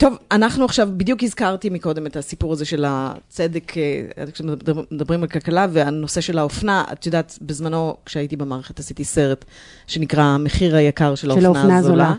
טוב, 0.00 0.16
אנחנו 0.30 0.64
עכשיו, 0.64 0.88
בדיוק 0.96 1.22
הזכרתי 1.22 1.70
מקודם 1.70 2.06
את 2.06 2.16
הסיפור 2.16 2.52
הזה 2.52 2.64
של 2.64 2.84
הצדק, 2.88 3.72
אה, 3.76 4.26
כשמדברים 4.32 5.22
על 5.22 5.28
כלכלה 5.28 5.66
והנושא 5.72 6.20
של 6.20 6.38
האופנה, 6.38 6.84
את 6.92 7.06
יודעת, 7.06 7.38
בזמנו, 7.42 7.96
כשהייתי 8.06 8.36
במערכת, 8.36 8.78
עשיתי 8.78 9.04
סרט 9.04 9.44
שנקרא 9.86 10.22
המחיר 10.22 10.76
היקר 10.76 11.14
של 11.14 11.30
האופנה 11.30 11.78
הזולה. 11.78 12.14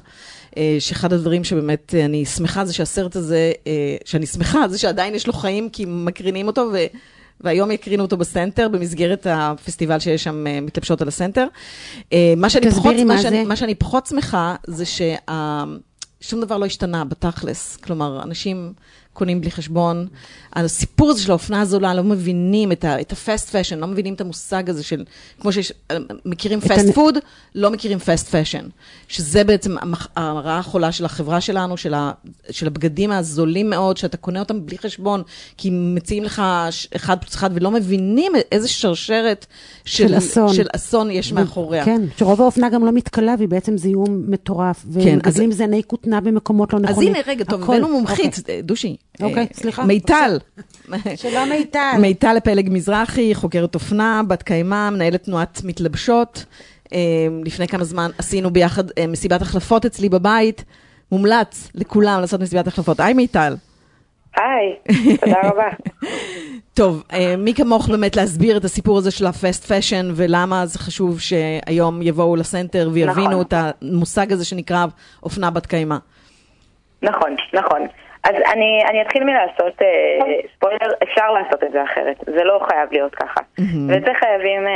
אה, 0.57 0.77
שאחד 0.79 1.13
הדברים 1.13 1.43
שבאמת 1.43 1.95
אני 2.05 2.25
שמחה 2.25 2.65
זה 2.65 2.73
שהסרט 2.73 3.15
הזה, 3.15 3.51
אה, 3.67 3.95
שאני 4.05 4.25
שמחה 4.25 4.67
זה 4.67 4.77
שעדיין 4.77 5.15
יש 5.15 5.27
לו 5.27 5.33
חיים 5.33 5.69
כי 5.69 5.85
מקרינים 5.87 6.47
אותו 6.47 6.69
ו... 6.73 6.77
והיום 7.43 7.71
יקרינו 7.71 8.03
אותו 8.03 8.17
בסנטר, 8.17 8.67
במסגרת 8.67 9.27
הפסטיבל 9.29 9.99
שיש 9.99 10.23
שם 10.23 10.45
מתלבשות 10.61 11.01
על 11.01 11.07
הסנטר. 11.07 11.47
מה 12.37 12.49
שאני, 12.49 12.71
פחות, 12.71 12.95
מה, 13.05 13.21
שאני, 13.21 13.43
מה 13.43 13.55
שאני 13.55 13.75
פחות 13.75 14.05
שמחה 14.05 14.55
זה 14.67 14.85
שה... 14.85 15.15
שום 16.21 16.41
דבר 16.41 16.57
לא 16.57 16.65
השתנה 16.65 17.05
בתכלס. 17.05 17.77
כלומר, 17.77 18.23
אנשים 18.23 18.73
קונים 19.13 19.41
בלי 19.41 19.51
חשבון. 19.51 20.07
הסיפור 20.53 21.09
הזה 21.09 21.21
של 21.23 21.31
האופנה 21.31 21.61
הזולה, 21.61 21.93
לא 21.93 22.03
מבינים 22.03 22.71
את 22.71 22.85
ה-fast 22.85 23.49
fashion, 23.51 23.75
לא 23.75 23.87
מבינים 23.87 24.13
את 24.13 24.21
המושג 24.21 24.69
הזה 24.69 24.83
של, 24.83 25.03
כמו 25.39 25.51
שיש, 25.51 25.73
מכירים 26.25 26.59
fast 26.59 26.95
food, 26.95 27.19
לא 27.55 27.71
מכירים 27.71 27.97
fast 27.97 28.27
fashion. 28.31 28.69
שזה 29.07 29.43
בעצם 29.43 29.75
הרעה 30.15 30.59
החולה 30.59 30.91
של 30.91 31.05
החברה 31.05 31.41
שלנו, 31.41 31.77
של, 31.77 31.93
ה, 31.93 32.11
של 32.49 32.67
הבגדים 32.67 33.11
הזולים 33.11 33.69
מאוד, 33.69 33.97
שאתה 33.97 34.17
קונה 34.17 34.39
אותם 34.39 34.65
בלי 34.65 34.77
חשבון, 34.77 35.23
כי 35.57 35.69
מציעים 35.71 36.23
לך 36.23 36.41
אחד 36.95 37.17
פלוס 37.21 37.35
אחד, 37.35 37.49
ולא 37.53 37.71
מבינים 37.71 38.31
איזה 38.51 38.67
שרשרת 38.67 39.45
של, 39.85 40.07
של 40.07 40.17
אסון, 40.17 40.53
של 40.53 40.67
אסון 40.75 41.11
יש 41.11 41.31
מאחוריה. 41.33 41.85
כן, 41.85 42.01
שרוב 42.17 42.41
האופנה 42.41 42.69
גם 42.69 42.85
לא 42.85 42.91
מתכלה, 42.91 43.35
והיא 43.37 43.49
בעצם 43.49 43.77
זיהום 43.77 44.23
מטורף. 44.27 44.83
כן, 44.83 44.89
ומגדלים 44.91 45.51
זני 45.51 45.81
כותנה 45.87 46.21
במקומות 46.21 46.73
לא 46.73 46.79
נכונים. 46.79 47.09
אז 47.09 47.17
הנה, 47.17 47.31
רגע, 47.31 47.43
טוב, 47.43 47.63
הבאנו 47.63 47.87
מומחית, 47.87 48.37
אוקיי. 48.39 48.61
דושי. 48.61 48.95
אוקיי, 49.21 49.47
סליחה. 49.53 49.83
מיטל. 49.85 50.37
שלום 51.15 51.49
מיטל. 51.49 51.97
מיטל 51.99 52.33
פלג 52.33 52.69
מזרחי, 52.71 53.35
חוקרת 53.35 53.75
אופנה, 53.75 54.21
בת 54.27 54.43
קיימא, 54.43 54.89
מנהלת 54.89 55.23
תנועת 55.23 55.61
מתלבשות. 55.63 56.45
אה, 56.93 56.99
לפני 57.45 57.67
כמה 57.67 57.83
זמן 57.83 58.11
עשינו 58.17 58.49
ביחד 58.51 58.83
אה, 58.97 59.07
מסיבת 59.07 59.41
החלפות 59.41 59.85
אצלי 59.85 60.09
בבית. 60.09 60.63
מומלץ 61.11 61.71
לכולם 61.75 62.21
לעשות 62.21 62.41
מסיבת 62.41 62.67
החלפות. 62.67 62.99
היי 62.99 63.13
מיטל. 63.13 63.55
היי, 64.37 64.95
תודה 65.17 65.39
רבה. 65.49 65.69
טוב, 66.73 67.03
אה, 67.13 67.35
מי 67.37 67.53
כמוך 67.53 67.89
באמת 67.89 68.15
להסביר 68.15 68.57
את 68.57 68.65
הסיפור 68.65 68.97
הזה 68.97 69.11
של 69.11 69.25
ה 69.25 69.33
fast 69.33 69.65
fashion 69.65 70.11
ולמה 70.15 70.65
זה 70.65 70.79
חשוב 70.79 71.19
שהיום 71.19 72.01
יבואו 72.01 72.35
לסנטר 72.35 72.89
ויבינו 72.93 73.27
נכון. 73.29 73.41
את 73.41 73.53
המושג 73.81 74.31
הזה 74.31 74.45
שנקרא 74.45 74.85
אופנה 75.23 75.51
בת 75.51 75.65
קיימא. 75.65 75.97
נכון, 77.01 77.35
נכון. 77.53 77.79
אז 78.23 78.35
אני, 78.53 78.83
אני 78.89 79.01
אתחיל 79.01 79.23
מלעשות 79.23 79.81
אה, 79.81 80.19
ספוילר, 80.55 80.93
אפשר 81.03 81.31
לעשות 81.31 81.63
את 81.63 81.71
זה 81.71 81.83
אחרת, 81.83 82.17
זה 82.25 82.43
לא 82.43 82.59
חייב 82.69 82.89
להיות 82.91 83.15
ככה. 83.15 83.39
Mm-hmm. 83.39 83.89
ואת 83.89 84.01
זה 84.01 84.11
חייבים 84.19 84.67
אה, 84.67 84.71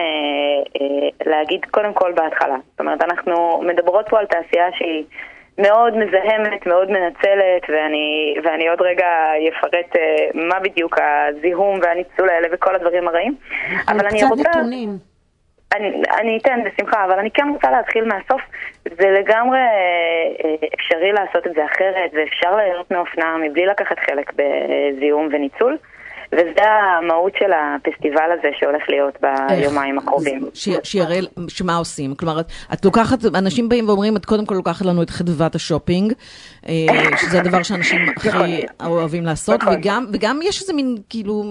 אה, 0.82 1.10
להגיד 1.26 1.66
קודם 1.72 1.94
כל 1.94 2.12
בהתחלה. 2.12 2.56
זאת 2.72 2.80
אומרת, 2.80 3.04
אנחנו 3.04 3.62
מדברות 3.68 4.10
פה 4.10 4.20
על 4.20 4.26
תעשייה 4.26 4.66
שהיא 4.78 5.04
מאוד 5.58 5.94
מזהמת, 5.98 6.68
מאוד 6.68 6.92
מנצלת, 6.92 7.64
ואני, 7.70 8.36
ואני 8.44 8.68
עוד 8.68 8.82
רגע 8.82 9.08
אפרט 9.50 9.96
אה, 9.96 10.28
מה 10.34 10.60
בדיוק 10.60 10.98
הזיהום 11.00 11.80
והניצול 11.84 12.30
האלה 12.30 12.48
וכל 12.52 12.76
הדברים 12.76 13.08
הרעים. 13.08 13.36
אבל 13.88 14.06
אני 14.06 14.24
רוצה... 14.24 14.50
נתונים. 14.50 15.15
אני, 15.74 16.02
אני 16.20 16.38
אתן 16.38 16.60
בשמחה, 16.66 17.06
אבל 17.06 17.20
אני 17.20 17.32
כן 17.32 17.50
רוצה 17.54 17.72
להתחיל 17.72 18.04
מהסוף. 18.04 18.42
זה 18.86 19.12
לגמרי 19.12 19.60
אה, 19.60 20.68
אפשרי 20.76 21.12
לעשות 21.12 21.48
את 21.48 21.54
זה 21.56 21.66
אחרת, 21.66 22.12
ואפשר 22.14 22.56
ליהנות 22.56 22.92
מאופנה 22.92 23.38
מבלי 23.38 23.66
לקחת 23.66 24.00
חלק 24.00 24.34
בזיהום 24.34 25.30
וניצול. 25.32 25.78
וזה 26.32 26.66
המהות 27.00 27.34
של 27.40 27.52
הפסטיבל 27.54 28.32
הזה 28.40 28.48
שהולך 28.60 28.84
להיות 28.90 29.18
ביומיים 29.22 29.98
הקרובים. 29.98 30.50
שיראה 30.84 31.20
שמה 31.48 31.76
עושים. 31.76 32.16
כלומר, 32.16 32.42
את 32.74 32.86
לוקחת, 32.86 33.26
אנשים 33.26 33.70
באים 33.70 33.88
ואומרים, 33.88 34.16
את 34.16 34.26
קודם 34.26 34.46
כל 34.46 34.56
לוקחת 34.56 34.86
לנו 34.86 35.02
את 35.02 35.10
חדוות 35.10 35.56
השופינג, 35.56 36.14
אה, 36.68 36.86
שזה 37.22 37.40
הדבר 37.40 37.64
שאנשים 37.64 38.00
הכי 38.18 38.30
נכון. 38.30 38.50
אוהבים 38.86 39.26
לעשות, 39.26 39.64
נכון. 39.64 39.76
וגם 40.14 40.40
יש 40.44 40.62
איזה 40.62 40.74
מין, 40.74 40.98
כאילו... 41.10 41.44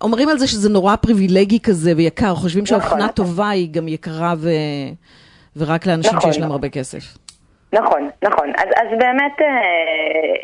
אומרים 0.00 0.28
על 0.28 0.38
זה 0.38 0.46
שזה 0.46 0.68
נורא 0.68 0.96
פריבילגי 0.96 1.60
כזה 1.60 1.92
ויקר, 1.96 2.34
חושבים 2.34 2.64
נכון. 2.64 2.80
שהאופנה 2.80 3.08
טובה 3.08 3.48
היא 3.48 3.72
גם 3.72 3.88
יקרה 3.88 4.34
ו... 4.38 4.50
ורק 5.56 5.86
לאנשים 5.86 6.16
נכון. 6.16 6.32
שיש 6.32 6.40
להם 6.40 6.50
הרבה 6.50 6.68
כסף. 6.68 7.27
נכון, 7.72 8.10
נכון. 8.22 8.52
אז, 8.56 8.68
אז 8.76 8.98
באמת, 8.98 9.40
אה, 9.40 9.46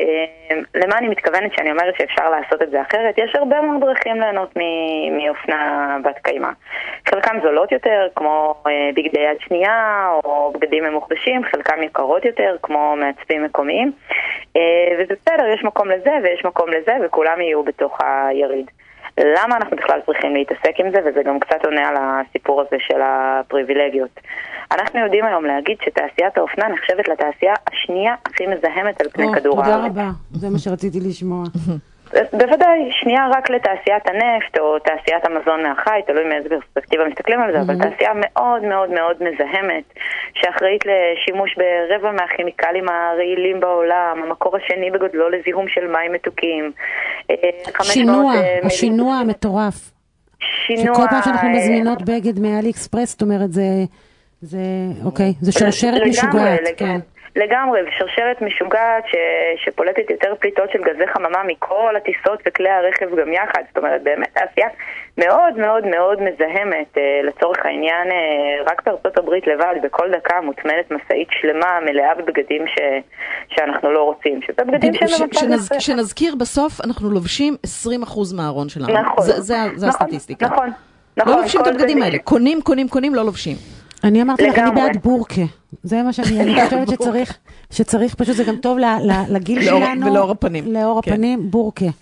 אה, 0.01 0.61
למה 0.75 0.99
אני 0.99 1.09
מתכוונת 1.09 1.53
שאני 1.53 1.71
אומרת 1.71 1.95
שאפשר 1.99 2.31
לעשות 2.31 2.63
את 2.63 2.71
זה 2.71 2.83
אחרת? 2.83 3.19
יש 3.19 3.35
הרבה 3.35 3.61
מאוד 3.61 3.81
דרכים 3.81 4.21
ליהנות 4.21 4.55
מאופנה 5.11 5.97
בת 6.05 6.19
קיימא. 6.19 6.49
חלקם 7.09 7.37
זולות 7.43 7.73
יותר, 7.73 8.09
כמו 8.17 8.55
אה, 8.67 8.91
בגדי 8.95 9.21
יד 9.21 9.41
שנייה, 9.41 10.09
או 10.25 10.53
בגדים 10.55 10.85
ממוחדשים, 10.85 11.45
חלקם 11.45 11.83
יקרות 11.83 12.25
יותר, 12.25 12.57
כמו 12.63 12.97
מעצבים 12.97 13.45
מקומיים. 13.45 13.93
אה, 14.57 14.63
וזה 14.99 15.15
בסדר, 15.21 15.47
יש 15.49 15.65
מקום 15.65 15.91
לזה 15.91 16.13
ויש 16.23 16.45
מקום 16.45 16.69
לזה, 16.69 16.97
וכולם 17.05 17.41
יהיו 17.41 17.63
בתוך 17.63 17.99
היריד. 18.01 18.71
למה 19.21 19.57
אנחנו 19.57 19.77
בכלל 19.77 20.01
צריכים 20.07 20.35
להתעסק 20.35 20.73
עם 20.79 20.91
זה, 20.91 20.99
וזה 21.07 21.23
גם 21.23 21.41
קצת 21.41 21.65
עונה 21.65 21.89
על 21.89 21.97
הסיפור 21.99 22.61
הזה 22.61 22.77
של 22.79 23.01
הפריבילגיות. 23.05 24.21
אנחנו 24.73 25.01
יודעים 25.01 25.25
היום 25.25 25.45
להגיד 25.45 25.77
שתעשיית 25.85 26.39
האופנה 26.39 26.69
נחשבת 26.69 27.09
לתעשייה 27.09 27.55
השנייה 27.73 28.15
הכי 28.27 28.47
מזהמת 28.47 29.01
על 29.01 29.09
פני 29.13 29.27
כדור 29.35 29.63
הארץ. 29.63 29.75
תודה 29.75 29.87
רבה, 29.87 30.11
זה 30.33 30.51
מה 30.51 30.59
שרציתי 30.59 31.01
לשמוע. 31.01 31.45
בוודאי, 32.33 32.89
שנייה 32.91 33.29
רק 33.31 33.51
לתעשיית 33.51 34.09
הנפט 34.09 34.59
או 34.59 34.79
תעשיית 34.79 35.25
המזון 35.27 35.63
מהחי, 35.63 36.01
תלוי 36.07 36.25
מאיזה 36.25 36.49
פרספקטיבה 36.49 37.05
מסתכלים 37.09 37.41
על 37.41 37.53
זה, 37.53 37.61
אבל 37.61 37.79
תעשייה 37.79 38.11
מאוד 38.15 38.63
מאוד 38.63 38.91
מאוד 38.91 39.17
מזהמת, 39.21 39.85
שאחראית 40.35 40.83
לשימוש 40.87 41.57
ברבע 41.57 42.13
מהכימיקלים 42.13 42.89
הרעילים 42.89 43.61
בעולם, 43.61 44.21
המקור 44.23 44.57
השני 44.57 44.91
בגודלו 44.91 45.31
לזיהום 45.31 45.69
של 45.69 45.87
מים 45.87 46.13
מתוקים. 46.13 46.73
אה, 47.31 47.85
שינוע, 47.85 48.35
השינוע 48.63 49.15
המטורף. 49.15 49.91
שינוע... 50.67 50.95
שכל 50.95 51.07
פעם 51.11 51.23
שאנחנו 51.25 51.49
אה, 51.49 51.53
מזמינות 51.55 52.03
בגד 52.03 52.39
מאלי 52.39 52.71
אקספרס, 52.71 53.11
זאת 53.11 53.23
אומרת, 53.23 53.53
זה... 53.53 53.85
זה, 54.43 54.59
אוקיי, 55.05 55.33
זה 55.41 55.53
שרשרת 55.53 56.03
משוגעת, 56.09 56.61
כן. 56.77 57.01
לגמרי, 57.37 57.81
ושרשרת 57.89 58.43
משוגעת 58.43 59.05
ש, 59.07 59.15
שפולטת 59.65 60.11
יותר 60.11 60.35
פליטות 60.41 60.71
של 60.73 60.79
גזי 60.83 61.07
חממה 61.07 61.43
מכל 61.47 61.97
הטיסות 61.97 62.39
וכלי 62.47 62.71
הרכב 62.71 63.17
גם 63.17 63.33
יחד. 63.33 63.63
זאת 63.69 63.79
אומרת, 63.79 64.03
באמת 64.03 64.29
תעשייה 64.33 64.69
מאוד 65.19 65.57
מאוד 65.57 65.87
מאוד 65.87 66.19
מזהמת. 66.23 66.99
אה, 66.99 67.21
לצורך 67.25 67.67
העניין, 67.67 68.11
אה, 68.11 68.65
רק 68.67 68.83
בארצות 68.87 69.19
הברית 69.19 69.47
לבד, 69.47 69.75
בכל 69.83 70.11
דקה 70.13 70.41
מוטמנת 70.41 70.91
משאית 70.91 71.29
שלמה 71.31 71.79
מלאה 71.85 72.15
בבגדים 72.15 72.67
ש, 72.67 72.79
שאנחנו 73.49 73.93
לא 73.93 74.03
רוצים. 74.03 74.41
שזה 74.43 74.65
בגדים 74.65 74.95
שהם 74.95 75.09
במצב 75.09 75.41
שנז, 75.41 75.71
שנזכיר, 75.79 76.35
בסוף 76.35 76.81
אנחנו 76.85 77.11
לובשים 77.11 77.57
20% 77.67 78.35
מהארון 78.37 78.69
שלנו. 78.69 78.93
נכון. 78.93 79.25
זה, 79.25 79.33
זה, 79.33 79.57
זה 79.75 79.87
נכון, 79.87 79.89
הסטטיסטיקה. 79.89 80.47
נכון. 80.47 80.71
נכון, 81.17 81.33
לא 81.33 81.39
לובשים 81.39 81.61
את 81.61 81.67
הבגדים 81.67 82.03
האלה, 82.03 82.19
קונים, 82.19 82.63
קונים, 82.63 82.89
קונים, 82.89 83.15
לא 83.15 83.25
לובשים. 83.25 83.57
אני 84.05 84.23
אמרתי 84.23 84.47
לך, 84.49 84.59
אני 84.59 84.71
בעד 84.71 84.97
בורקה. 84.97 85.43
זה 85.83 86.03
מה 86.03 86.13
שאני, 86.13 86.41
אני 86.41 86.65
חושבת 86.65 86.89
שצריך, 86.89 87.39
שצריך 87.73 88.15
פשוט, 88.15 88.37
זה 88.37 88.45
גם 88.45 88.57
טוב 88.57 88.79
לגיל 89.29 89.63
שלנו. 89.63 90.07
ולאור 90.07 90.31
הפנים. 90.31 90.65
לאור 90.67 91.03
כן. 91.03 91.13
הפנים, 91.13 91.51
בורקה. 91.51 91.85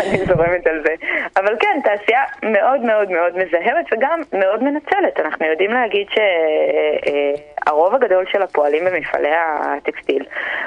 אני 0.00 0.18
זורמת 0.26 0.66
על 0.66 0.82
זה. 0.86 0.94
אבל 1.36 1.56
כן, 1.60 1.80
תעשייה 1.84 2.22
מאוד 2.42 2.80
מאוד 2.80 3.10
מאוד 3.10 3.32
מזהמת 3.32 3.86
וגם 3.92 4.20
מאוד 4.32 4.62
מנצלת. 4.62 5.20
אנחנו 5.20 5.46
יודעים 5.46 5.70
להגיד 5.70 6.06
שהרוב 7.66 7.94
הגדול 7.94 8.24
של 8.32 8.42
הפועלים 8.42 8.84
במפעלי 8.84 9.28
הטקסטיל 9.32 10.24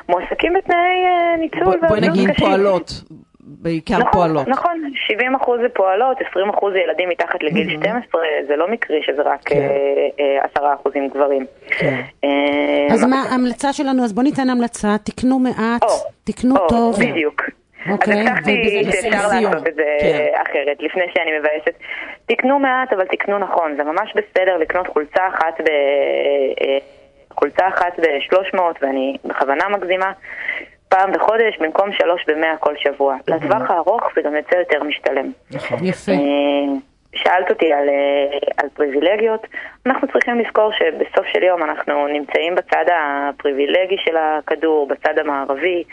מועסקים 0.10 0.54
בתנאי 0.54 1.06
אה, 1.06 1.38
ניצול. 1.38 1.80
בואי 1.88 2.02
נגיד 2.02 2.30
פועלות. 2.40 2.92
בעיקר 3.62 3.98
נכון, 3.98 4.12
פועלות. 4.12 4.48
נכון, 4.48 4.92
70 4.96 5.36
אחוז 5.36 5.60
זה 5.62 5.70
פועלות, 5.70 6.18
20 6.30 6.50
אחוז 6.50 6.74
זה 6.74 6.80
ילדים 6.80 7.10
מתחת 7.10 7.44
לגיל 7.44 7.70
mm-hmm. 7.70 7.80
12, 7.80 8.22
זה 8.48 8.56
לא 8.56 8.68
מקרי 8.68 9.02
שזה 9.04 9.22
רק 9.22 9.42
כן. 9.46 9.70
10 10.54 10.64
אה, 10.64 10.70
אה, 10.70 10.74
אחוזים 10.74 11.08
גברים. 11.08 11.46
כן. 11.68 12.02
אה, 12.24 12.94
אז 12.94 13.04
מה 13.04 13.24
ההמלצה 13.32 13.74
שלנו? 13.74 14.04
אז 14.04 14.14
בואו 14.14 14.26
ניתן 14.26 14.50
המלצה, 14.50 14.96
תקנו 15.04 15.40
מעט, 15.40 15.84
או, 15.84 15.88
תקנו 16.24 16.58
או, 16.58 16.68
טוב. 16.68 16.96
בדיוק. 17.00 17.42
אוקיי, 17.92 18.14
אז 18.14 18.28
הבטחתי 18.28 18.92
שאפשר 18.92 19.28
לעשות 19.28 19.68
את 19.68 19.76
זה 19.76 19.84
כן. 20.00 20.42
אחרת, 20.42 20.78
לפני 20.80 21.04
שאני 21.14 21.32
מבאסת. 21.40 21.80
תקנו 22.26 22.60
מעט, 22.60 22.94
אבל 22.94 23.06
תקנו 23.06 23.38
נכון. 23.38 23.76
זה 23.78 23.84
ממש 23.84 24.14
בסדר 24.16 24.58
לקנות 24.58 24.88
חולצה 24.88 25.28
אחת 25.28 25.62
ב... 25.62 25.70
חולצה 27.34 27.68
אחת 27.68 28.00
ב-300, 28.00 28.60
ואני 28.82 29.18
בכוונה 29.26 29.70
מגזימה, 29.70 30.12
פעם 30.92 31.12
בחודש 31.12 31.58
במקום 31.60 31.90
שלוש 31.92 32.26
במאה 32.28 32.58
כל 32.60 32.74
שבוע. 32.78 33.16
לטווח 33.28 33.72
הארוך 33.72 34.04
זה 34.16 34.22
גם 34.22 34.36
יוצא 34.36 34.56
יותר 34.56 34.84
משתלם. 34.84 35.32
נכון. 35.52 35.78
יפה. 35.82 36.12
אה, 36.12 36.18
שאלת 37.16 37.50
אותי 37.50 37.74
על, 37.74 37.90
אה, 37.90 38.38
על 38.58 38.70
פריבילגיות, 38.74 39.48
אנחנו 39.86 40.08
צריכים 40.08 40.40
לזכור 40.40 40.72
שבסוף 40.72 41.26
של 41.34 41.44
יום 41.44 41.64
אנחנו 41.64 42.08
נמצאים 42.08 42.56
בצד 42.56 42.86
הפריבילגי 42.94 43.96
של 44.06 44.16
הכדור, 44.18 44.88
בצד 44.88 45.18
המערבי, 45.18 45.84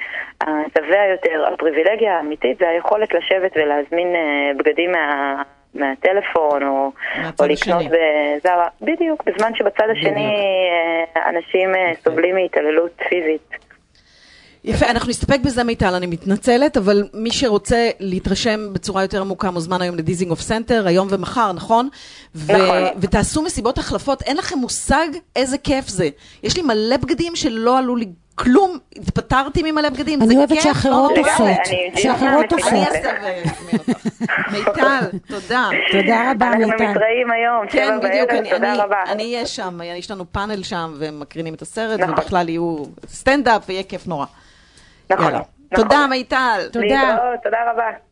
השבע 0.40 1.04
יותר. 1.10 1.44
הפריבילגיה 1.54 2.16
האמיתית 2.16 2.58
זה 2.58 2.68
היכולת 2.68 3.14
לשבת 3.14 3.52
ולהזמין 3.56 4.14
אה, 4.14 4.50
בגדים 4.56 4.92
מה... 4.92 5.42
מהטלפון, 5.74 6.62
או, 6.62 6.92
או 7.40 7.46
לקנות 7.46 7.82
בזרה. 7.84 8.68
בדיוק, 8.80 9.24
בזמן 9.24 9.54
שבצד 9.54 9.84
השני 9.90 10.10
בדיוק. 10.10 11.26
אנשים 11.26 11.72
סובלים 12.04 12.34
מהתעללות 12.34 12.90
פיזית. 13.08 13.67
יפה, 14.68 14.86
אנחנו 14.90 15.10
נסתפק 15.10 15.40
בזה 15.44 15.64
מיטל, 15.64 15.94
אני 15.94 16.06
מתנצלת, 16.06 16.76
אבל 16.76 17.08
מי 17.14 17.30
שרוצה 17.30 17.90
להתרשם 18.00 18.72
בצורה 18.72 19.02
יותר 19.02 19.20
עמוקה 19.20 19.50
מוזמן 19.50 19.82
היום 19.82 19.96
לדיזינגוף 19.96 20.40
סנטר, 20.40 20.86
היום 20.86 21.08
ומחר, 21.10 21.52
נכון? 21.52 21.88
ו- 22.34 22.52
נכון. 22.52 22.82
ותעשו 23.00 23.42
מסיבות 23.42 23.78
החלפות, 23.78 24.22
אין 24.22 24.36
לכם 24.36 24.58
מושג 24.58 25.08
איזה 25.36 25.58
כיף 25.58 25.88
זה. 25.88 26.08
יש 26.42 26.56
לי 26.56 26.62
מלא 26.62 26.96
בגדים 26.96 27.36
שלא 27.36 27.78
עלו 27.78 27.96
לי 27.96 28.06
כלום, 28.34 28.78
התפטרתי 28.96 29.72
ממלא 29.72 29.88
בגדים, 29.88 30.22
אני 30.22 30.36
אוהבת 30.36 30.62
שאחרות 30.62 31.12
עושות, 31.18 31.46
שאחרות 31.96 32.52
עושות. 32.52 32.68
אני 32.68 32.84
אעשה 32.84 33.12
מיטל, 34.52 35.18
תודה. 35.26 35.68
תודה 35.92 36.30
רבה, 36.30 36.50
מיטל. 36.50 36.70
אנחנו 36.70 36.90
מתראים 36.90 37.30
היום, 37.30 37.66
כן, 37.68 37.98
תודה 38.50 38.84
רבה. 38.84 38.96
אני 39.12 39.34
אהיה 39.34 39.46
שם, 39.46 39.80
יש 39.98 40.10
לנו 40.10 40.24
פאנל 40.32 40.62
שם, 40.62 40.94
ומקרינים 40.98 41.54
את 41.54 41.62
הסרט, 41.62 42.00
נכון. 42.00 42.14
ובכלל 42.14 42.48
יהיו 42.48 42.76
סטנדאפ, 43.08 43.62
ויהיה 43.68 43.82
כיף 43.82 44.06
נורא. 44.06 44.26
נכון. 45.10 45.32
תודה, 45.74 46.06
מיטל. 46.10 46.60
תודה. 46.72 47.16
תודה 47.42 47.58
רבה. 47.72 47.98